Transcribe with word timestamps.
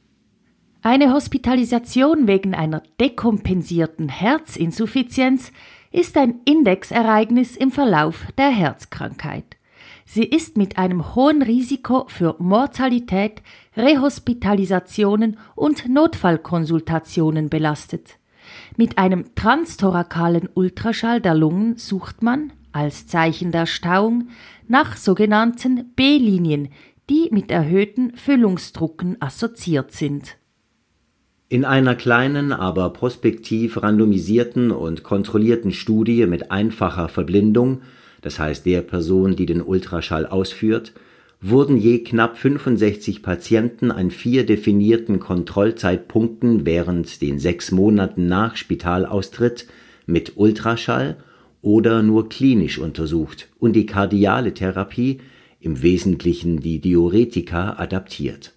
Eine 0.84 1.14
Hospitalisation 1.14 2.26
wegen 2.26 2.56
einer 2.56 2.82
dekompensierten 3.00 4.10
Herzinsuffizienz 4.10 5.52
ist 5.92 6.18
ein 6.18 6.40
Indexereignis 6.44 7.56
im 7.56 7.72
Verlauf 7.72 8.26
der 8.40 8.50
Herzkrankheit. 8.50 9.58
Sie 10.06 10.24
ist 10.24 10.58
mit 10.58 10.80
einem 10.80 11.14
hohen 11.14 11.44
Risiko 11.44 12.06
für 12.08 12.36
Mortalität, 12.40 13.44
Rehospitalisationen 13.78 15.38
und 15.54 15.88
Notfallkonsultationen 15.88 17.50
belastet. 17.52 18.18
Mit 18.76 18.98
einem 18.98 19.36
transtorakalen 19.36 20.50
Ultraschall 20.56 21.22
der 21.22 21.36
Lungen 21.36 21.78
sucht 21.78 22.24
man, 22.24 22.54
als 22.72 23.06
Zeichen 23.06 23.52
der 23.52 23.68
Stauung, 23.68 24.30
nach 24.68 24.98
sogenannten 24.98 25.94
B-Linien, 25.96 26.70
die 27.08 27.30
mit 27.32 27.52
erhöhten 27.52 28.16
Füllungsdrucken 28.16 29.22
assoziiert 29.22 29.92
sind. 29.92 30.41
In 31.52 31.66
einer 31.66 31.96
kleinen, 31.96 32.54
aber 32.54 32.92
prospektiv 32.92 33.84
randomisierten 33.84 34.72
und 34.72 35.04
kontrollierten 35.04 35.74
Studie 35.74 36.26
mit 36.26 36.50
einfacher 36.50 37.10
Verblindung, 37.10 37.82
das 38.22 38.40
heißt 38.40 38.66
der 38.66 38.82
Person, 38.82 39.36
die 39.36 39.48
den 39.48 39.62
Ultraschall 39.62 40.26
ausführt, 40.26 40.94
wurden 41.42 41.76
je 41.76 42.06
knapp 42.06 42.38
65 42.38 43.22
Patienten 43.22 43.92
an 43.92 44.12
vier 44.12 44.46
definierten 44.46 45.20
Kontrollzeitpunkten 45.20 46.66
während 46.66 47.22
den 47.22 47.38
sechs 47.38 47.74
Monaten 47.74 48.28
nach 48.28 48.56
Spitalaustritt 48.56 49.68
mit 50.06 50.38
Ultraschall 50.38 51.18
oder 51.62 52.02
nur 52.02 52.30
klinisch 52.30 52.80
untersucht 52.80 53.50
und 53.60 53.74
die 53.74 53.86
kardiale 53.86 54.54
Therapie, 54.54 55.20
im 55.60 55.82
Wesentlichen 55.82 56.62
die 56.62 56.80
Diuretika, 56.80 57.74
adaptiert. 57.74 58.54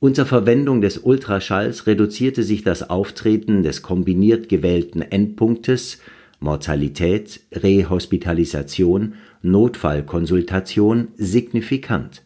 Unter 0.00 0.26
Verwendung 0.26 0.80
des 0.80 0.98
Ultraschalls 0.98 1.86
reduzierte 1.86 2.42
sich 2.42 2.64
das 2.64 2.88
Auftreten 2.88 3.62
des 3.62 3.82
kombiniert 3.82 4.48
gewählten 4.48 5.02
Endpunktes 5.02 5.98
Mortalität, 6.40 7.40
Rehospitalisation, 7.52 9.14
Notfallkonsultation 9.42 11.08
signifikant. 11.16 12.22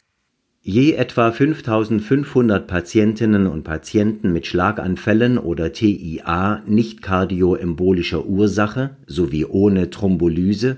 Je 0.67 0.93
etwa 0.93 1.31
5500 1.31 2.65
Patientinnen 2.65 3.45
und 3.45 3.63
Patienten 3.63 4.33
mit 4.33 4.47
Schlaganfällen 4.47 5.37
oder 5.37 5.71
TIA 5.71 6.63
nicht 6.65 7.03
kardioembolischer 7.03 8.25
Ursache 8.25 8.97
sowie 9.05 9.45
ohne 9.45 9.91
Thrombolyse 9.91 10.77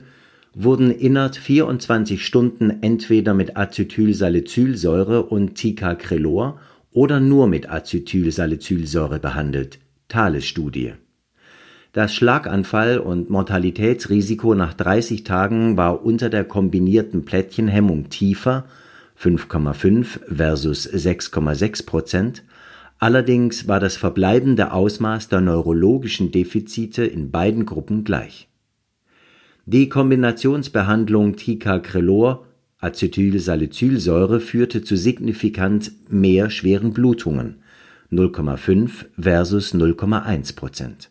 wurden 0.53 0.91
innert 0.91 1.37
24 1.37 2.25
Stunden 2.25 2.83
entweder 2.83 3.33
mit 3.33 3.55
Acetylsalicylsäure 3.55 5.23
und 5.23 5.55
Ticagrelor 5.55 6.59
oder 6.91 7.21
nur 7.21 7.47
mit 7.47 7.69
Acetylsalicylsäure 7.69 9.19
behandelt. 9.19 9.79
Thales-Studie. 10.09 10.95
Das 11.93 12.13
Schlaganfall- 12.13 12.97
und 12.97 13.29
Mortalitätsrisiko 13.29 14.53
nach 14.53 14.73
30 14.73 15.23
Tagen 15.23 15.77
war 15.77 16.03
unter 16.03 16.29
der 16.29 16.43
kombinierten 16.43 17.23
Plättchenhemmung 17.23 18.09
tiefer 18.09 18.65
5,5 19.19 20.19
versus 20.33 20.87
6,6 20.87 21.85
Prozent, 21.85 22.43
allerdings 22.99 23.67
war 23.67 23.79
das 23.79 23.97
verbleibende 23.97 24.71
Ausmaß 24.71 25.29
der 25.29 25.41
neurologischen 25.41 26.31
Defizite 26.31 27.03
in 27.05 27.31
beiden 27.31 27.65
Gruppen 27.65 28.03
gleich. 28.03 28.47
Die 29.65 29.89
Kombinationsbehandlung 29.89 31.35
Ticagrelor 31.35 32.45
Acetylsalicylsäure 32.79 34.39
führte 34.39 34.83
zu 34.83 34.95
signifikant 34.95 35.91
mehr 36.09 36.49
schweren 36.49 36.93
Blutungen 36.93 37.63
0,5 38.11 39.05
versus 39.17 39.73
0,1 39.73 40.55
Prozent. 40.55 41.09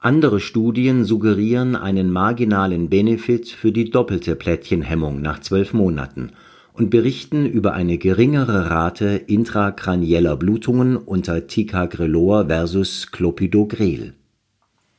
Andere 0.00 0.40
Studien 0.40 1.04
suggerieren 1.04 1.76
einen 1.76 2.10
marginalen 2.10 2.90
Benefit 2.90 3.48
für 3.48 3.72
die 3.72 3.88
doppelte 3.88 4.36
Plättchenhemmung 4.36 5.22
nach 5.22 5.40
zwölf 5.40 5.72
Monaten 5.72 6.32
und 6.74 6.90
berichten 6.90 7.46
über 7.46 7.72
eine 7.72 7.96
geringere 7.98 8.68
Rate 8.68 9.06
intrakranieller 9.06 10.36
Blutungen 10.36 10.96
unter 10.96 11.46
Ticagrelor 11.46 12.48
versus 12.48 13.12
Clopidogrel. 13.12 14.14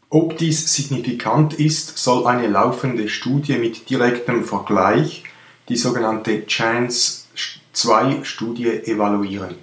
Ob 0.09 0.37
dies 0.37 0.73
signifikant 0.73 1.55
ist, 1.55 1.97
soll 1.97 2.27
eine 2.27 2.47
laufende 2.47 3.09
Studie 3.09 3.57
mit 3.57 3.89
direktem 3.89 4.45
Vergleich, 4.45 5.25
die 5.67 5.75
sogenannte 5.75 6.45
Chance-2-Studie, 6.45 8.85
evaluieren. 8.85 9.55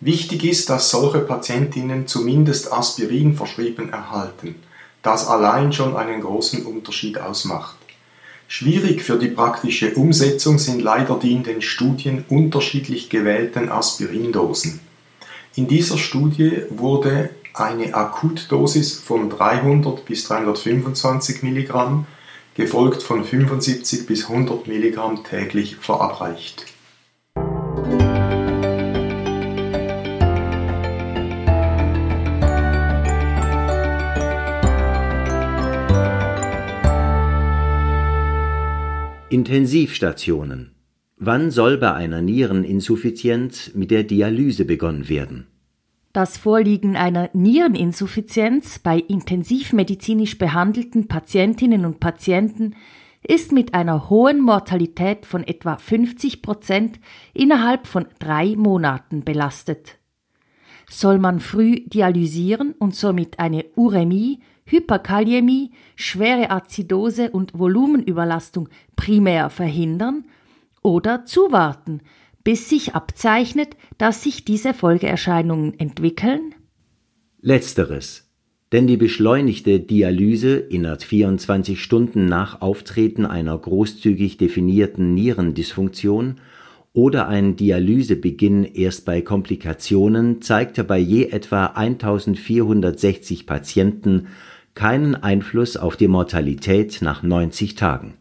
Wichtig 0.00 0.44
ist, 0.44 0.70
dass 0.70 0.88
solche 0.90 1.18
Patientinnen 1.18 2.06
zumindest 2.06 2.72
Aspirin 2.72 3.34
verschrieben 3.34 3.90
erhalten. 3.90 4.54
Das 5.02 5.28
allein 5.28 5.74
schon 5.74 5.96
einen 5.96 6.22
großen 6.22 6.64
Unterschied 6.64 7.18
ausmacht. 7.18 7.83
Schwierig 8.46 9.02
für 9.02 9.18
die 9.18 9.28
praktische 9.28 9.94
Umsetzung 9.94 10.58
sind 10.58 10.82
leider 10.82 11.18
die 11.18 11.32
in 11.32 11.42
den 11.42 11.62
Studien 11.62 12.24
unterschiedlich 12.28 13.08
gewählten 13.08 13.68
Aspirindosen. 13.68 14.80
In 15.56 15.66
dieser 15.66 15.98
Studie 15.98 16.62
wurde 16.70 17.30
eine 17.54 17.94
Akutdosis 17.94 18.98
von 18.98 19.30
300 19.30 20.04
bis 20.04 20.24
325 20.24 21.42
Milligramm, 21.42 22.06
gefolgt 22.54 23.02
von 23.02 23.24
75 23.24 24.06
bis 24.06 24.28
100 24.28 24.66
Milligramm 24.66 25.24
täglich 25.24 25.76
verabreicht. 25.76 26.73
Intensivstationen. 39.34 40.76
Wann 41.16 41.50
soll 41.50 41.76
bei 41.78 41.92
einer 41.92 42.22
Niereninsuffizienz 42.22 43.72
mit 43.74 43.90
der 43.90 44.04
Dialyse 44.04 44.64
begonnen 44.64 45.08
werden? 45.08 45.48
Das 46.12 46.38
Vorliegen 46.38 46.94
einer 46.94 47.30
Niereninsuffizienz 47.32 48.78
bei 48.78 48.96
intensivmedizinisch 48.96 50.38
behandelten 50.38 51.08
Patientinnen 51.08 51.84
und 51.84 51.98
Patienten 51.98 52.76
ist 53.26 53.50
mit 53.50 53.74
einer 53.74 54.08
hohen 54.08 54.40
Mortalität 54.40 55.26
von 55.26 55.42
etwa 55.42 55.78
50 55.78 56.40
Prozent 56.40 57.00
innerhalb 57.32 57.88
von 57.88 58.06
drei 58.20 58.54
Monaten 58.54 59.24
belastet. 59.24 59.98
Soll 60.88 61.18
man 61.18 61.40
früh 61.40 61.80
dialysieren 61.86 62.72
und 62.78 62.94
somit 62.94 63.40
eine 63.40 63.64
Uremie 63.74 64.38
Hyperkaliämie, 64.66 65.72
schwere 65.96 66.50
Azidose 66.50 67.30
und 67.30 67.58
Volumenüberlastung 67.58 68.68
primär 68.96 69.50
verhindern 69.50 70.24
oder 70.82 71.24
zuwarten, 71.26 72.00
bis 72.44 72.68
sich 72.68 72.94
abzeichnet, 72.94 73.76
dass 73.98 74.22
sich 74.22 74.44
diese 74.44 74.74
Folgeerscheinungen 74.74 75.78
entwickeln? 75.78 76.54
Letzteres. 77.40 78.30
Denn 78.72 78.86
die 78.86 78.96
beschleunigte 78.96 79.80
Dialyse 79.80 80.56
innerhalb 80.56 81.02
24 81.02 81.80
Stunden 81.80 82.26
nach 82.26 82.60
Auftreten 82.60 83.24
einer 83.24 83.56
großzügig 83.56 84.36
definierten 84.36 85.14
Nierendysfunktion 85.14 86.40
oder 86.92 87.28
ein 87.28 87.56
Dialysebeginn 87.56 88.64
erst 88.64 89.04
bei 89.04 89.20
Komplikationen 89.20 90.42
zeigte 90.42 90.84
bei 90.84 90.98
je 90.98 91.26
etwa 91.26 91.66
1460 91.66 93.46
Patienten 93.46 94.28
keinen 94.74 95.14
Einfluss 95.14 95.76
auf 95.76 95.96
die 95.96 96.08
Mortalität 96.08 96.98
nach 97.00 97.22
90 97.22 97.76
Tagen, 97.76 98.14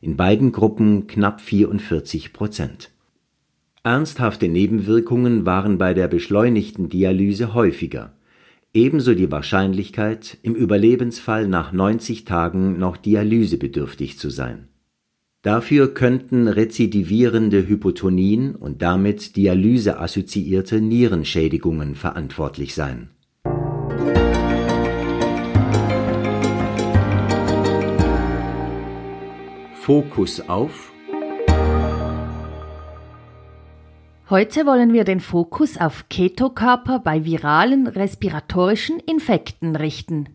in 0.00 0.16
beiden 0.16 0.50
Gruppen 0.50 1.06
knapp 1.06 1.40
44 1.40 2.32
Prozent. 2.32 2.90
Ernsthafte 3.84 4.48
Nebenwirkungen 4.48 5.46
waren 5.46 5.78
bei 5.78 5.94
der 5.94 6.08
beschleunigten 6.08 6.88
Dialyse 6.88 7.54
häufiger, 7.54 8.12
ebenso 8.74 9.14
die 9.14 9.30
Wahrscheinlichkeit, 9.30 10.36
im 10.42 10.54
Überlebensfall 10.54 11.46
nach 11.46 11.72
90 11.72 12.24
Tagen 12.24 12.78
noch 12.78 12.96
dialysebedürftig 12.96 14.18
zu 14.18 14.30
sein. 14.30 14.68
Dafür 15.42 15.94
könnten 15.94 16.48
rezidivierende 16.48 17.66
Hypotonien 17.66 18.56
und 18.56 18.82
damit 18.82 19.36
dialyseassoziierte 19.36 20.80
Nierenschädigungen 20.82 21.94
verantwortlich 21.94 22.74
sein 22.74 23.10
Fokus 29.90 30.40
auf 30.48 30.92
Heute 34.28 34.64
wollen 34.64 34.92
wir 34.92 35.02
den 35.02 35.18
Fokus 35.18 35.78
auf 35.78 36.08
Ketokörper 36.08 37.00
bei 37.00 37.24
viralen 37.24 37.88
respiratorischen 37.88 39.00
Infekten 39.00 39.74
richten. 39.74 40.28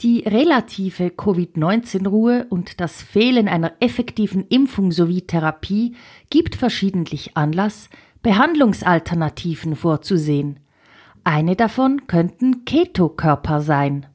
Die 0.00 0.20
relative 0.20 1.10
Covid-19-Ruhe 1.10 2.46
und 2.48 2.80
das 2.80 3.02
Fehlen 3.02 3.46
einer 3.46 3.74
effektiven 3.80 4.46
Impfung 4.46 4.90
sowie 4.90 5.26
Therapie 5.26 5.94
gibt 6.30 6.54
verschiedentlich 6.54 7.36
Anlass, 7.36 7.90
Behandlungsalternativen 8.22 9.76
vorzusehen. 9.76 10.60
Eine 11.24 11.56
davon 11.56 12.06
könnten 12.06 12.64
Ketokörper 12.64 13.60
sein. 13.60 14.06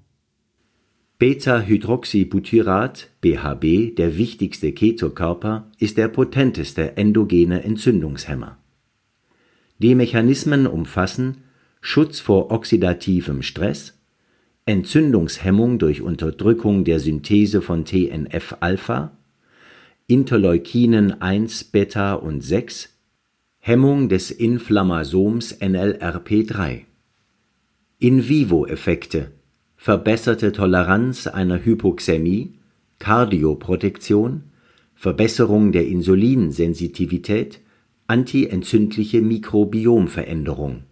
Beta-Hydroxybutyrat 1.20 3.10
(BHB), 3.22 3.96
der 3.96 4.20
wichtigste 4.20 4.72
Ketokörper, 4.72 5.72
ist 5.80 5.98
der 5.98 6.10
potenteste 6.10 6.96
endogene 6.96 7.64
Entzündungshemmer. 7.64 8.60
Die 9.80 9.96
Mechanismen 9.96 10.68
umfassen 10.68 11.38
Schutz 11.82 12.20
vor 12.20 12.52
oxidativem 12.52 13.42
Stress, 13.42 13.98
Entzündungshemmung 14.68 15.80
durch 15.80 16.04
Unterdrückung 16.04 16.84
der 16.84 17.00
Synthese 17.00 17.64
von 17.64 17.84
TNF-Alpha, 17.84 19.18
Interleukinen 20.06 21.20
1, 21.20 21.64
Beta 21.64 22.14
und 22.14 22.42
6, 22.42 22.96
Hemmung 23.58 24.08
des 24.08 24.30
Inflammasoms 24.30 25.60
NLRP3. 25.62 26.82
In-vivo-Effekte 27.98 29.32
verbesserte 29.78 30.52
Toleranz 30.52 31.28
einer 31.28 31.64
Hypoxämie, 31.64 32.56
Kardioprotektion, 33.00 34.44
Verbesserung 34.96 35.72
der 35.72 35.88
Insulinsensitivität, 35.88 37.62
antientzündliche 38.08 39.22
Mikrobiomveränderung. 39.22 40.84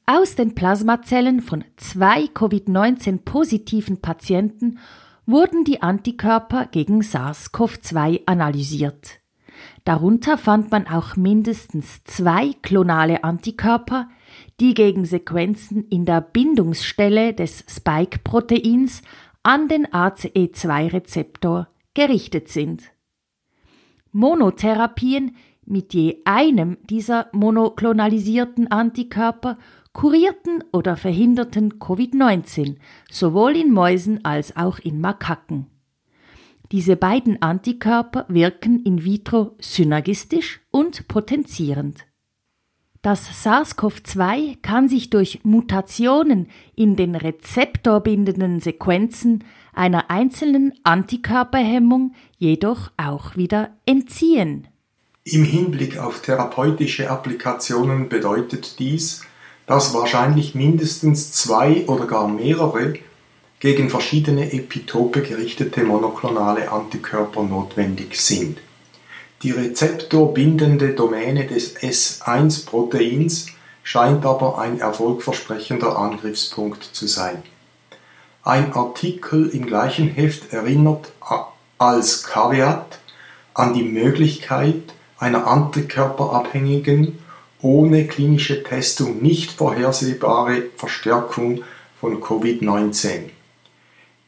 Aus 0.06 0.36
den 0.36 0.54
Plasmazellen 0.54 1.42
von 1.42 1.64
zwei 1.78 2.28
Covid-19-positiven 2.28 4.02
Patienten 4.02 4.80
wurden 5.26 5.64
die 5.64 5.82
Antikörper 5.82 6.66
gegen 6.66 7.02
SARS-CoV-2 7.02 8.24
analysiert. 8.26 9.22
Darunter 9.86 10.38
fand 10.38 10.72
man 10.72 10.88
auch 10.88 11.16
mindestens 11.16 12.04
zwei 12.04 12.52
klonale 12.62 13.24
Antikörper, 13.24 14.10
die 14.60 14.74
gegen 14.74 15.06
Sequenzen 15.06 15.88
in 15.88 16.06
der 16.06 16.20
Bindungsstelle 16.20 17.34
des 17.34 17.64
Spike-Proteins 17.70 19.04
an 19.42 19.70
den 19.70 19.88
ACE2-Rezeptor 19.88 21.70
gerichtet 21.94 22.50
sind. 22.50 22.92
Monotherapien 24.12 25.38
mit 25.66 25.94
je 25.94 26.18
einem 26.26 26.78
dieser 26.90 27.28
monoklonalisierten 27.32 28.70
Antikörper 28.70 29.58
kurierten 29.94 30.64
oder 30.72 30.98
verhinderten 30.98 31.80
Covid-19, 31.80 32.78
sowohl 33.10 33.56
in 33.56 33.72
Mäusen 33.72 34.26
als 34.26 34.58
auch 34.58 34.80
in 34.80 35.00
Makaken. 35.00 35.68
Diese 36.72 36.96
beiden 36.96 37.42
Antikörper 37.42 38.26
wirken 38.28 38.82
in 38.84 39.06
vitro 39.06 39.56
synergistisch 39.60 40.62
und 40.72 41.08
potenzierend. 41.08 42.06
Das 43.04 43.46
SARS-CoV-2 43.46 44.62
kann 44.62 44.88
sich 44.88 45.10
durch 45.10 45.42
Mutationen 45.44 46.48
in 46.74 46.96
den 46.96 47.16
rezeptorbindenden 47.16 48.62
Sequenzen 48.62 49.44
einer 49.74 50.10
einzelnen 50.10 50.74
Antikörperhemmung 50.84 52.16
jedoch 52.38 52.92
auch 52.96 53.36
wieder 53.36 53.76
entziehen. 53.86 54.70
Im 55.26 55.44
Hinblick 55.44 55.98
auf 55.98 56.22
therapeutische 56.22 57.10
Applikationen 57.10 58.08
bedeutet 58.08 58.80
dies, 58.80 59.26
dass 59.66 59.94
wahrscheinlich 59.94 60.56
mindestens 60.56 61.32
zwei 61.32 61.86
oder 61.88 62.06
gar 62.06 62.28
mehrere 62.28 62.96
gegen 63.60 63.90
verschiedene 63.90 64.52
Epitope 64.52 65.22
gerichtete 65.22 65.84
monoklonale 65.84 66.72
Antikörper 66.72 67.44
notwendig 67.44 68.20
sind. 68.20 68.58
Die 69.42 69.52
rezeptorbindende 69.52 70.90
Domäne 70.90 71.48
des 71.48 71.78
S1-Proteins 71.78 73.48
scheint 73.84 74.26
aber 74.26 74.58
ein 74.58 74.80
erfolgversprechender 74.80 75.98
Angriffspunkt 75.98 76.84
zu 76.84 77.08
sein. 77.08 77.44
Ein 78.44 78.74
Artikel 78.74 79.50
im 79.50 79.66
gleichen 79.66 80.10
Heft 80.10 80.52
erinnert 80.52 81.14
als 81.78 82.24
Kaviat 82.24 83.00
an 83.54 83.74
die 83.74 83.84
Möglichkeit 83.84 84.94
einer 85.18 85.48
antikörperabhängigen 85.48 87.20
ohne 87.64 88.06
klinische 88.06 88.62
Testung 88.62 89.22
nicht 89.22 89.52
vorhersehbare 89.52 90.64
Verstärkung 90.76 91.64
von 92.00 92.22
Covid-19. 92.22 93.30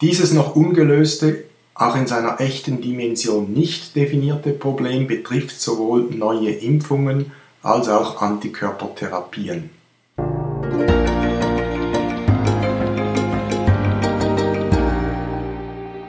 Dieses 0.01 0.34
noch 0.34 0.56
ungelöste, 0.56 1.44
auch 1.74 1.98
in 1.98 2.08
seiner 2.08 2.39
echten 2.39 2.82
Dimension 2.82 3.51
nicht 3.51 3.96
definierte 3.96 4.51
Problem 4.51 5.08
betrifft 5.08 5.60
sowohl 5.60 6.04
neue 6.04 6.51
Impfungen 6.51 7.34
als 7.62 7.89
auch 7.89 8.22
Antikörpertherapien. 8.22 9.70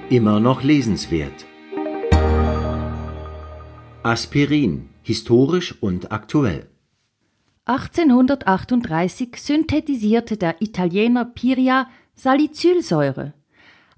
Immer 0.09 0.39
noch 0.39 0.63
lesenswert. 0.63 1.45
Aspirin, 4.05 4.89
historisch 5.03 5.75
und 5.81 6.13
aktuell. 6.13 6.69
1838 7.67 9.35
synthetisierte 9.37 10.37
der 10.37 10.63
Italiener 10.63 11.25
Piria 11.25 11.89
Salicylsäure. 12.15 13.33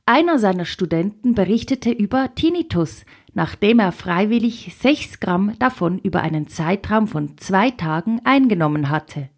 Einer 0.07 0.39
seiner 0.39 0.65
Studenten 0.65 1.35
berichtete 1.35 1.91
über 1.91 2.35
Tinnitus, 2.35 3.05
nachdem 3.35 3.79
er 3.79 3.93
freiwillig 3.93 4.75
sechs 4.81 5.21
Gramm 5.21 5.53
davon 5.59 5.99
über 5.99 6.23
einen 6.23 6.49
Zeitraum 6.49 7.09
von 7.09 7.37
zwei 7.37 7.71
Tagen 7.71 8.23
eingenommen 8.25 8.89
hatte. 8.89 9.29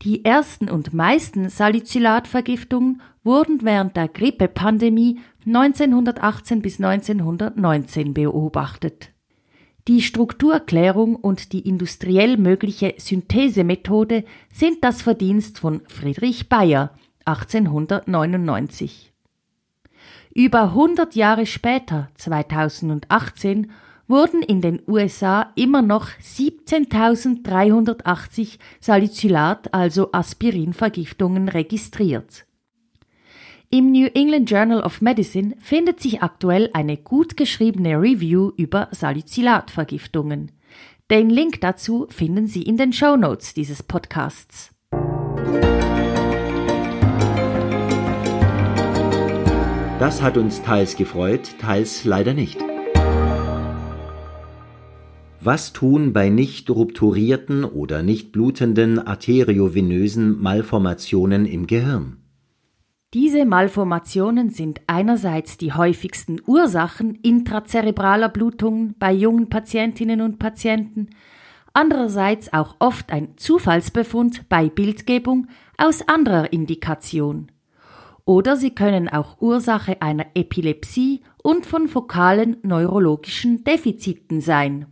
Die 0.00 0.24
ersten 0.24 0.70
und 0.70 0.94
meisten 0.94 1.50
Salicylatvergiftungen 1.50 3.02
wurden 3.22 3.64
während 3.64 3.98
der 3.98 4.08
Grippepandemie 4.08 5.20
1918 5.44 6.62
bis 6.62 6.80
1919 6.80 8.14
beobachtet. 8.14 9.10
Die 9.88 10.02
Strukturklärung 10.02 11.14
und 11.14 11.52
die 11.52 11.60
industriell 11.60 12.38
mögliche 12.38 12.94
Synthesemethode 12.98 14.24
sind 14.52 14.82
das 14.82 15.02
Verdienst 15.02 15.60
von 15.60 15.80
Friedrich 15.86 16.48
Bayer 16.48 16.90
1899. 17.24 19.12
Über 20.34 20.62
100 20.62 21.14
Jahre 21.14 21.46
später, 21.46 22.08
2018, 22.16 23.70
wurden 24.08 24.42
in 24.42 24.60
den 24.60 24.82
USA 24.88 25.52
immer 25.54 25.82
noch 25.82 26.08
17.380 26.08 28.58
Salicylat, 28.80 29.72
also 29.72 30.10
Aspirinvergiftungen 30.12 31.48
registriert. 31.48 32.45
Im 33.68 33.90
New 33.90 34.06
England 34.14 34.48
Journal 34.48 34.80
of 34.80 35.00
Medicine 35.00 35.56
findet 35.60 36.00
sich 36.00 36.22
aktuell 36.22 36.70
eine 36.72 36.96
gut 36.96 37.36
geschriebene 37.36 38.00
Review 38.00 38.52
über 38.56 38.86
Salicylatvergiftungen. 38.92 40.52
Den 41.10 41.30
Link 41.30 41.60
dazu 41.60 42.06
finden 42.08 42.46
Sie 42.46 42.62
in 42.62 42.76
den 42.76 42.92
Show 42.92 43.16
Notes 43.16 43.54
dieses 43.54 43.82
Podcasts. 43.82 44.70
Das 49.98 50.22
hat 50.22 50.36
uns 50.36 50.62
teils 50.62 50.96
gefreut, 50.96 51.56
teils 51.58 52.04
leider 52.04 52.34
nicht. 52.34 52.60
Was 55.40 55.72
tun 55.72 56.12
bei 56.12 56.28
nicht 56.28 56.70
rupturierten 56.70 57.64
oder 57.64 58.04
nicht 58.04 58.30
blutenden 58.30 59.04
arteriovenösen 59.04 60.40
Malformationen 60.40 61.46
im 61.46 61.66
Gehirn? 61.66 62.18
Diese 63.18 63.46
Malformationen 63.46 64.50
sind 64.50 64.82
einerseits 64.88 65.56
die 65.56 65.72
häufigsten 65.72 66.38
Ursachen 66.46 67.14
intrazerebraler 67.14 68.28
Blutungen 68.28 68.94
bei 68.98 69.10
jungen 69.10 69.48
Patientinnen 69.48 70.20
und 70.20 70.38
Patienten, 70.38 71.08
andererseits 71.72 72.52
auch 72.52 72.76
oft 72.78 73.10
ein 73.10 73.28
Zufallsbefund 73.38 74.50
bei 74.50 74.68
Bildgebung 74.68 75.46
aus 75.78 76.06
anderer 76.06 76.52
Indikation. 76.52 77.50
Oder 78.26 78.58
sie 78.58 78.74
können 78.74 79.08
auch 79.08 79.40
Ursache 79.40 80.02
einer 80.02 80.26
Epilepsie 80.34 81.22
und 81.42 81.64
von 81.64 81.88
fokalen 81.88 82.58
neurologischen 82.64 83.64
Defiziten 83.64 84.42
sein. 84.42 84.88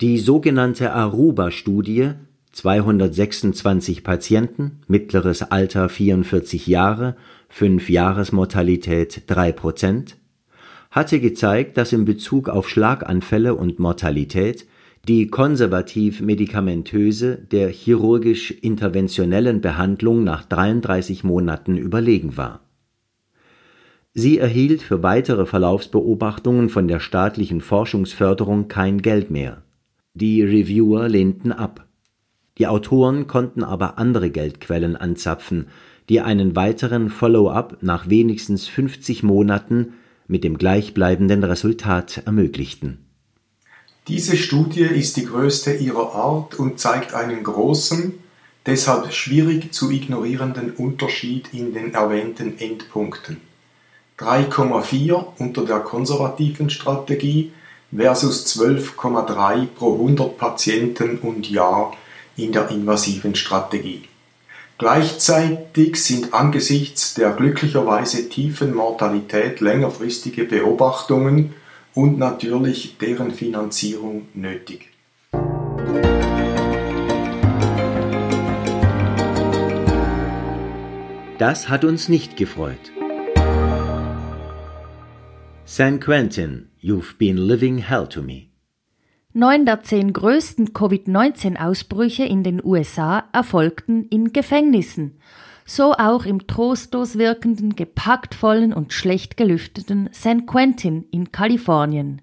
Die 0.00 0.18
sogenannte 0.18 0.92
Aruba-Studie 0.92 2.14
226 2.52 4.04
Patienten, 4.04 4.82
mittleres 4.86 5.42
Alter 5.42 5.88
44 5.88 6.66
Jahre, 6.66 7.16
5 7.48 7.88
Jahresmortalität 7.88 9.22
3 9.26 9.52
Prozent, 9.52 10.18
hatte 10.90 11.18
gezeigt, 11.18 11.78
dass 11.78 11.94
in 11.94 12.04
Bezug 12.04 12.50
auf 12.50 12.68
Schlaganfälle 12.68 13.54
und 13.54 13.78
Mortalität 13.78 14.66
die 15.08 15.28
konservativ-medikamentöse 15.28 17.38
der 17.38 17.70
chirurgisch-interventionellen 17.70 19.62
Behandlung 19.62 20.22
nach 20.22 20.44
33 20.44 21.24
Monaten 21.24 21.78
überlegen 21.78 22.36
war. 22.36 22.60
Sie 24.12 24.38
erhielt 24.38 24.82
für 24.82 25.02
weitere 25.02 25.46
Verlaufsbeobachtungen 25.46 26.68
von 26.68 26.86
der 26.86 27.00
staatlichen 27.00 27.62
Forschungsförderung 27.62 28.68
kein 28.68 29.00
Geld 29.00 29.30
mehr. 29.30 29.62
Die 30.12 30.42
Reviewer 30.42 31.08
lehnten 31.08 31.50
ab 31.50 31.88
die 32.58 32.66
Autoren 32.66 33.26
konnten 33.26 33.64
aber 33.64 33.98
andere 33.98 34.30
Geldquellen 34.30 34.96
anzapfen, 34.96 35.68
die 36.08 36.20
einen 36.20 36.54
weiteren 36.56 37.08
Follow-up 37.08 37.78
nach 37.80 38.08
wenigstens 38.08 38.68
50 38.68 39.22
Monaten 39.22 39.94
mit 40.26 40.44
dem 40.44 40.58
gleichbleibenden 40.58 41.44
Resultat 41.44 42.22
ermöglichten. 42.24 42.98
Diese 44.08 44.36
Studie 44.36 44.82
ist 44.82 45.16
die 45.16 45.26
größte 45.26 45.74
ihrer 45.74 46.14
Art 46.14 46.56
und 46.56 46.80
zeigt 46.80 47.14
einen 47.14 47.44
großen, 47.44 48.14
deshalb 48.66 49.12
schwierig 49.12 49.72
zu 49.72 49.90
ignorierenden 49.90 50.72
Unterschied 50.72 51.54
in 51.54 51.72
den 51.72 51.94
erwähnten 51.94 52.58
Endpunkten. 52.58 53.40
3,4 54.18 55.24
unter 55.38 55.64
der 55.64 55.80
konservativen 55.80 56.68
Strategie 56.68 57.52
versus 57.94 58.46
12,3 58.58 59.66
pro 59.66 59.94
100 59.94 60.36
Patienten 60.36 61.18
und 61.18 61.48
Jahr 61.48 61.92
in 62.36 62.52
der 62.52 62.70
invasiven 62.70 63.34
Strategie. 63.34 64.08
Gleichzeitig 64.78 66.02
sind 66.02 66.34
angesichts 66.34 67.14
der 67.14 67.30
glücklicherweise 67.30 68.28
tiefen 68.28 68.74
Mortalität 68.74 69.60
längerfristige 69.60 70.44
Beobachtungen 70.44 71.54
und 71.94 72.18
natürlich 72.18 72.96
deren 72.98 73.32
Finanzierung 73.32 74.26
nötig. 74.34 74.88
Das 81.38 81.68
hat 81.68 81.84
uns 81.84 82.08
nicht 82.08 82.36
gefreut. 82.36 82.92
San 85.64 86.00
Quentin, 86.00 86.68
you've 86.80 87.16
been 87.18 87.36
living 87.36 87.78
hell 87.78 88.06
to 88.06 88.22
me. 88.22 88.51
Neun 89.34 89.64
der 89.64 89.82
zehn 89.82 90.12
größten 90.12 90.74
Covid-19-Ausbrüche 90.74 92.24
in 92.24 92.42
den 92.42 92.62
USA 92.62 93.24
erfolgten 93.32 94.04
in 94.08 94.34
Gefängnissen, 94.34 95.16
so 95.64 95.94
auch 95.94 96.26
im 96.26 96.46
trostlos 96.46 97.16
wirkenden, 97.16 97.74
gepacktvollen 97.74 98.74
und 98.74 98.92
schlecht 98.92 99.38
gelüfteten 99.38 100.10
San 100.12 100.44
Quentin 100.44 101.06
in 101.10 101.32
Kalifornien. 101.32 102.20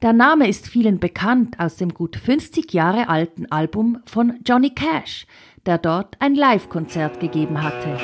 Der 0.00 0.14
Name 0.14 0.48
ist 0.48 0.68
vielen 0.68 1.00
bekannt 1.00 1.60
aus 1.60 1.76
dem 1.76 1.92
gut 1.92 2.16
50 2.16 2.72
Jahre 2.72 3.10
alten 3.10 3.52
Album 3.52 3.98
von 4.06 4.40
Johnny 4.46 4.70
Cash, 4.70 5.26
der 5.66 5.76
dort 5.76 6.16
ein 6.20 6.34
Live-Konzert 6.34 7.20
gegeben 7.20 7.62
hatte. 7.62 7.98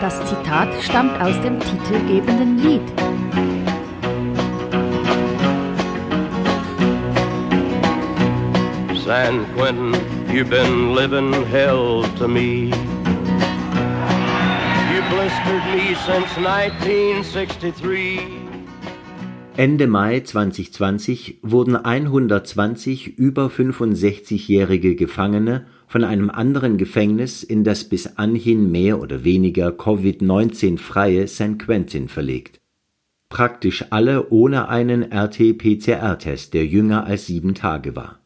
Das 0.00 0.24
Zitat 0.24 0.72
stammt 0.82 1.20
aus 1.20 1.40
dem 1.40 1.58
titelgebenden 1.58 2.58
Lied. 2.58 3.55
San 9.06 9.46
Quentin, 9.54 9.94
you've 10.34 10.50
been 10.50 10.92
living 10.92 11.32
hell 11.46 12.02
to 12.18 12.26
me. 12.26 12.70
You 14.90 15.00
blistered 15.08 15.64
me 15.72 15.94
since 15.94 16.36
1963. 16.36 18.18
Ende 19.56 19.86
Mai 19.86 20.18
2020 20.18 21.38
wurden 21.42 21.76
120 21.76 23.16
über 23.16 23.46
65-jährige 23.46 24.96
Gefangene 24.96 25.66
von 25.86 26.02
einem 26.02 26.28
anderen 26.28 26.76
Gefängnis 26.76 27.44
in 27.44 27.62
das 27.62 27.84
bis 27.84 28.18
anhin 28.18 28.72
mehr 28.72 29.00
oder 29.00 29.22
weniger 29.22 29.68
Covid-19 29.68 30.78
freie 30.78 31.28
San 31.28 31.58
Quentin 31.58 32.08
verlegt. 32.08 32.60
Praktisch 33.28 33.84
alle 33.90 34.30
ohne 34.30 34.68
einen 34.68 35.04
RT-PCR-Test, 35.04 36.54
der 36.54 36.66
jünger 36.66 37.06
als 37.06 37.26
sieben 37.26 37.54
Tage 37.54 37.94
war. 37.94 38.18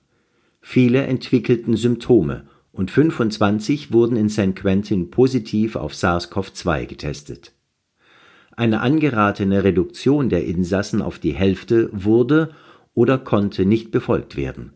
Viele 0.60 1.06
entwickelten 1.06 1.76
Symptome 1.76 2.44
und 2.72 2.90
25 2.90 3.92
wurden 3.92 4.16
in 4.16 4.28
San 4.28 4.54
Quentin 4.54 5.10
positiv 5.10 5.76
auf 5.76 5.94
SARS-CoV-2 5.94 6.86
getestet. 6.86 7.52
Eine 8.56 8.80
angeratene 8.80 9.64
Reduktion 9.64 10.28
der 10.28 10.44
Insassen 10.44 11.02
auf 11.02 11.18
die 11.18 11.32
Hälfte 11.32 11.88
wurde 11.92 12.50
oder 12.94 13.18
konnte 13.18 13.64
nicht 13.64 13.90
befolgt 13.90 14.36
werden. 14.36 14.72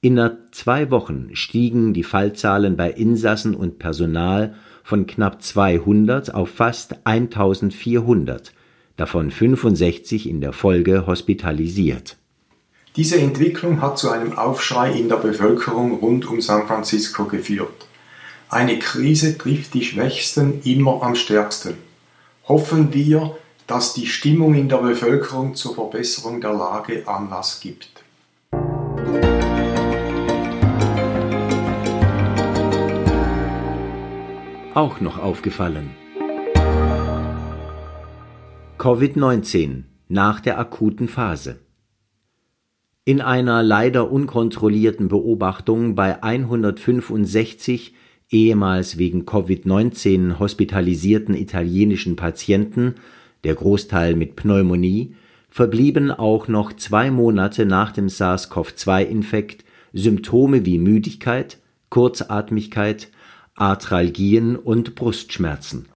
Innerhalb 0.00 0.54
zwei 0.54 0.90
Wochen 0.90 1.30
stiegen 1.34 1.92
die 1.92 2.04
Fallzahlen 2.04 2.76
bei 2.76 2.90
Insassen 2.90 3.54
und 3.54 3.78
Personal 3.78 4.54
von 4.84 5.06
knapp 5.06 5.42
200 5.42 6.32
auf 6.32 6.50
fast 6.50 7.04
1400, 7.04 8.52
davon 8.96 9.30
65 9.30 10.28
in 10.28 10.40
der 10.40 10.52
Folge 10.52 11.06
hospitalisiert 11.06 12.16
diese 12.98 13.20
Entwicklung 13.20 13.80
hat 13.80 13.96
zu 13.96 14.10
einem 14.10 14.36
Aufschrei 14.36 14.90
in 14.90 15.08
der 15.08 15.18
Bevölkerung 15.18 16.00
rund 16.00 16.26
um 16.26 16.40
San 16.40 16.66
Francisco 16.66 17.26
geführt. 17.26 17.86
Eine 18.48 18.80
Krise 18.80 19.38
trifft 19.38 19.74
die 19.74 19.84
Schwächsten 19.84 20.60
immer 20.64 21.00
am 21.04 21.14
stärksten. 21.14 21.74
Hoffen 22.48 22.92
wir, 22.92 23.36
dass 23.68 23.94
die 23.94 24.08
Stimmung 24.08 24.54
in 24.54 24.68
der 24.68 24.78
Bevölkerung 24.78 25.54
zur 25.54 25.76
Verbesserung 25.76 26.40
der 26.40 26.52
Lage 26.54 27.06
Anlass 27.06 27.60
gibt. 27.60 28.02
Auch 34.74 35.00
noch 35.00 35.22
aufgefallen. 35.22 35.90
Covid-19 38.76 39.84
nach 40.08 40.40
der 40.40 40.58
akuten 40.58 41.06
Phase. 41.06 41.60
In 43.08 43.22
einer 43.22 43.62
leider 43.62 44.12
unkontrollierten 44.12 45.08
Beobachtung 45.08 45.94
bei 45.94 46.22
165 46.22 47.94
ehemals 48.28 48.98
wegen 48.98 49.24
Covid-19 49.24 50.38
hospitalisierten 50.38 51.34
italienischen 51.34 52.16
Patienten, 52.16 52.96
der 53.44 53.54
Großteil 53.54 54.14
mit 54.14 54.36
Pneumonie, 54.36 55.14
verblieben 55.48 56.10
auch 56.10 56.48
noch 56.48 56.74
zwei 56.74 57.10
Monate 57.10 57.64
nach 57.64 57.92
dem 57.92 58.10
SARS-CoV-2-Infekt 58.10 59.64
Symptome 59.94 60.66
wie 60.66 60.76
Müdigkeit, 60.76 61.56
Kurzatmigkeit, 61.88 63.08
Arthralgien 63.54 64.54
und 64.54 64.96
Brustschmerzen. 64.96 65.86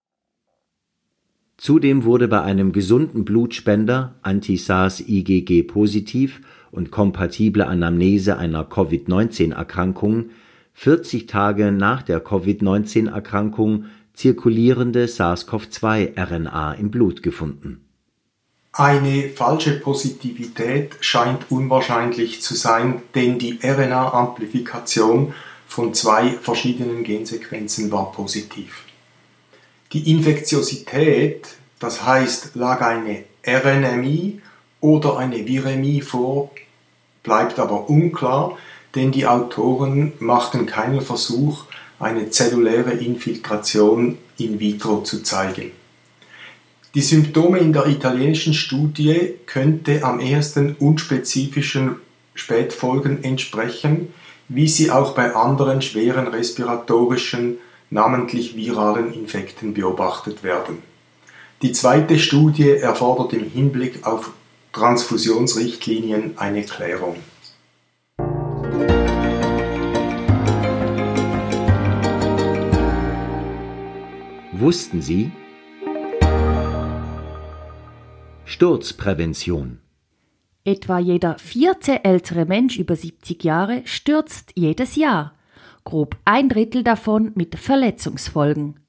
Zudem 1.59 2.05
wurde 2.05 2.27
bei 2.27 2.41
einem 2.41 2.73
gesunden 2.73 3.27
Blutspender 3.27 4.15
Anti-SARS-IgG 4.23 5.65
positiv 5.65 6.41
und 6.73 6.91
kompatible 6.91 7.67
Anamnese 7.67 8.37
einer 8.39 8.65
Covid-19-Erkrankung 8.65 10.31
40 10.75 11.27
Tage 11.27 11.71
nach 11.71 12.03
der 12.03 12.19
Covid-19-Erkrankung 12.19 13.85
zirkulierende 14.15 15.07
SARS-CoV-2-RNA 15.07 16.73
im 16.75 16.91
Blut 16.91 17.23
gefunden. 17.23 17.85
Eine 18.73 19.29
falsche 19.29 19.79
Positivität 19.79 20.97
scheint 21.01 21.51
unwahrscheinlich 21.51 22.41
zu 22.41 22.55
sein, 22.55 23.03
denn 23.15 23.39
die 23.39 23.59
RNA-Amplifikation 23.63 25.35
von 25.67 25.93
zwei 25.93 26.31
verschiedenen 26.31 27.05
Gensequenzen 27.05 27.93
war 27.93 28.13
positiv. 28.13 28.85
Die 29.93 30.11
Infektiosität, 30.11 31.49
das 31.79 32.07
heißt, 32.07 32.55
lag 32.55 32.81
eine 32.81 33.25
RNMI 33.47 34.41
oder 34.83 35.17
eine 35.17 35.47
Viremie 35.47 36.03
vor, 36.03 36.51
bleibt 37.23 37.59
aber 37.59 37.89
unklar, 37.89 38.59
denn 38.95 39.13
die 39.13 39.27
Autoren 39.27 40.13
machten 40.19 40.67
keinen 40.67 41.01
Versuch, 41.01 41.65
eine 41.99 42.29
zelluläre 42.29 42.91
Infiltration 42.93 44.19
in 44.37 44.61
vitro 44.61 45.03
zu 45.03 45.23
zeigen. 45.23 45.71
Die 46.95 47.01
Symptome 47.01 47.59
in 47.59 47.73
der 47.73 47.87
italienischen 47.87 48.53
Studie 48.53 49.35
könnte 49.47 50.05
am 50.05 50.21
ehesten 50.21 50.77
unspezifischen 50.79 51.97
Spätfolgen 52.35 53.25
entsprechen, 53.25 54.13
wie 54.49 54.69
sie 54.69 54.91
auch 54.91 55.15
bei 55.15 55.35
anderen 55.35 55.81
schweren 55.81 56.27
respiratorischen, 56.27 57.57
namentlich 57.89 58.57
viralen 58.57 59.15
Infekten 59.15 59.73
beobachtet 59.73 60.43
werden. 60.43 60.79
Die 61.63 61.73
zweite 61.73 62.19
Studie 62.19 62.71
erfordert 62.71 63.33
im 63.33 63.49
Hinblick 63.49 64.05
auf 64.05 64.33
Transfusionsrichtlinien 64.73 66.39
eine 66.39 66.63
Klärung. 66.63 67.17
Wussten 74.53 75.03
Sie? 75.03 75.31
Sturzprävention. 78.47 79.81
Etwa 80.65 80.99
jeder 80.99 81.39
vierte 81.39 82.05
ältere 82.05 82.47
Mensch 82.47 82.79
über 82.79 82.97
70 82.97 83.45
Jahre 83.45 83.83
stürzt 83.85 84.53
jedes 84.55 84.97
Jahr, 84.97 85.35
grob 85.85 86.17
ein 86.25 86.49
Drittel 86.49 86.83
davon 86.83 87.33
mit 87.35 87.57
Verletzungsfolgen 87.57 88.82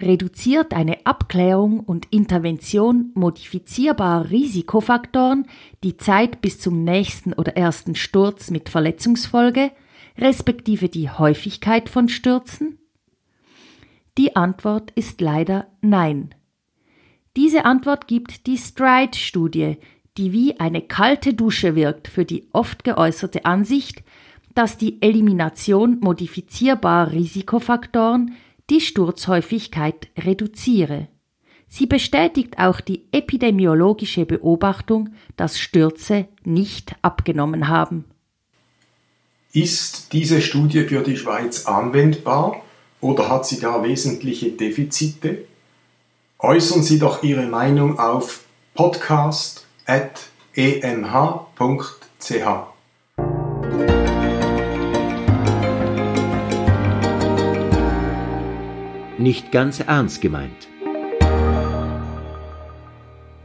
reduziert 0.00 0.74
eine 0.74 1.06
Abklärung 1.06 1.80
und 1.80 2.06
Intervention 2.10 3.10
modifizierbarer 3.14 4.30
Risikofaktoren 4.30 5.46
die 5.82 5.96
Zeit 5.96 6.40
bis 6.40 6.60
zum 6.60 6.84
nächsten 6.84 7.32
oder 7.32 7.56
ersten 7.56 7.94
Sturz 7.94 8.50
mit 8.50 8.68
Verletzungsfolge, 8.68 9.70
respektive 10.18 10.88
die 10.88 11.10
Häufigkeit 11.10 11.88
von 11.88 12.08
Stürzen? 12.08 12.78
Die 14.18 14.36
Antwort 14.36 14.90
ist 14.92 15.20
leider 15.20 15.66
nein. 15.80 16.34
Diese 17.36 17.64
Antwort 17.66 18.06
gibt 18.08 18.46
die 18.46 18.56
Stride-Studie, 18.56 19.76
die 20.16 20.32
wie 20.32 20.58
eine 20.58 20.80
kalte 20.80 21.34
Dusche 21.34 21.74
wirkt 21.74 22.08
für 22.08 22.24
die 22.24 22.48
oft 22.52 22.84
geäußerte 22.84 23.44
Ansicht, 23.44 24.02
dass 24.54 24.78
die 24.78 25.02
Elimination 25.02 26.00
modifizierbarer 26.00 27.12
Risikofaktoren 27.12 28.32
die 28.70 28.80
Sturzhäufigkeit 28.80 30.08
reduziere. 30.18 31.08
Sie 31.68 31.86
bestätigt 31.86 32.58
auch 32.58 32.80
die 32.80 33.06
epidemiologische 33.12 34.24
Beobachtung, 34.24 35.10
dass 35.36 35.58
Stürze 35.58 36.28
nicht 36.44 36.94
abgenommen 37.02 37.68
haben. 37.68 38.04
Ist 39.52 40.12
diese 40.12 40.40
Studie 40.42 40.84
für 40.84 41.02
die 41.02 41.16
Schweiz 41.16 41.66
anwendbar 41.66 42.62
oder 43.00 43.28
hat 43.28 43.46
sie 43.46 43.58
gar 43.58 43.82
wesentliche 43.82 44.50
Defizite? 44.52 45.46
Äußern 46.38 46.82
Sie 46.82 46.98
doch 46.98 47.22
Ihre 47.22 47.46
Meinung 47.46 47.98
auf 47.98 48.44
podcast.emh.ch. 48.74 49.66
nicht 59.18 59.52
ganz 59.52 59.80
ernst 59.80 60.20
gemeint. 60.20 60.68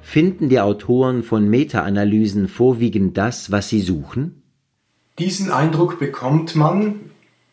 Finden 0.02 0.50
die 0.50 0.60
Autoren 0.60 1.24
von 1.24 1.50
Meta-Analysen 1.50 2.48
vorwiegend 2.48 3.18
das, 3.18 3.52
was 3.52 3.70
sie 3.70 3.80
suchen? 3.80 4.42
Diesen 5.20 5.52
Eindruck 5.52 6.00
bekommt 6.00 6.56
man 6.56 7.00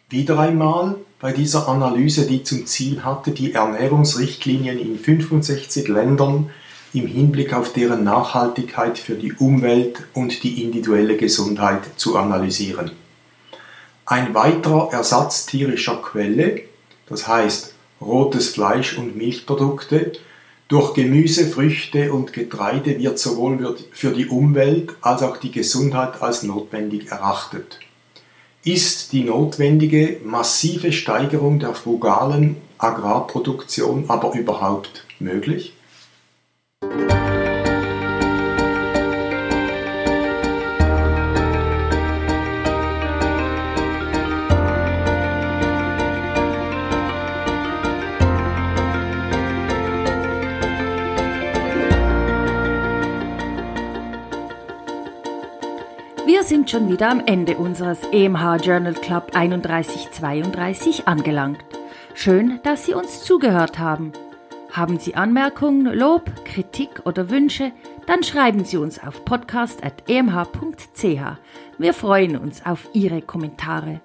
wieder 0.08 0.38
einmal 0.38 0.96
bei 1.20 1.32
dieser 1.32 1.68
Analyse, 1.68 2.26
die 2.26 2.42
zum 2.42 2.66
Ziel 2.66 3.04
hatte, 3.04 3.32
die 3.32 3.52
Ernährungsrichtlinien 3.52 4.78
in 4.78 4.98
65 4.98 5.88
Ländern 5.88 6.50
im 6.94 7.06
Hinblick 7.06 7.52
auf 7.52 7.72
deren 7.72 8.04
Nachhaltigkeit 8.04 8.98
für 8.98 9.14
die 9.14 9.32
Umwelt 9.34 10.06
und 10.14 10.42
die 10.42 10.62
individuelle 10.62 11.16
Gesundheit 11.16 11.82
zu 11.96 12.16
analysieren. 12.16 12.92
Ein 14.06 14.32
weiterer 14.34 14.92
Ersatz 14.92 15.44
tierischer 15.44 15.96
Quelle, 15.96 16.62
das 17.06 17.28
heißt 17.28 17.67
rotes 18.00 18.50
Fleisch 18.50 18.96
und 18.98 19.16
Milchprodukte, 19.16 20.12
durch 20.68 20.92
Gemüse, 20.92 21.46
Früchte 21.46 22.12
und 22.12 22.34
Getreide 22.34 22.98
wird 22.98 23.18
sowohl 23.18 23.76
für 23.90 24.10
die 24.10 24.26
Umwelt 24.26 24.90
als 25.00 25.22
auch 25.22 25.38
die 25.38 25.50
Gesundheit 25.50 26.20
als 26.20 26.42
notwendig 26.42 27.10
erachtet. 27.10 27.80
Ist 28.64 29.12
die 29.12 29.24
notwendige 29.24 30.20
massive 30.24 30.92
Steigerung 30.92 31.58
der 31.58 31.74
frugalen 31.74 32.56
Agrarproduktion 32.76 34.04
aber 34.08 34.34
überhaupt 34.34 35.06
möglich? 35.20 35.72
Sind 56.48 56.70
schon 56.70 56.88
wieder 56.88 57.10
am 57.10 57.20
Ende 57.26 57.58
unseres 57.58 57.98
EMH 58.10 58.56
Journal 58.62 58.94
Club 58.94 59.30
3132 59.32 61.06
angelangt. 61.06 61.62
Schön, 62.14 62.58
dass 62.62 62.86
Sie 62.86 62.94
uns 62.94 63.22
zugehört 63.22 63.78
haben. 63.78 64.12
Haben 64.70 64.98
Sie 64.98 65.14
Anmerkungen, 65.14 65.94
Lob, 65.94 66.30
Kritik 66.46 67.02
oder 67.04 67.28
Wünsche, 67.28 67.72
dann 68.06 68.22
schreiben 68.22 68.64
Sie 68.64 68.78
uns 68.78 68.98
auf 68.98 69.26
podcast.emh.ch. 69.26 71.20
Wir 71.76 71.92
freuen 71.92 72.38
uns 72.38 72.64
auf 72.64 72.88
Ihre 72.94 73.20
Kommentare. 73.20 74.00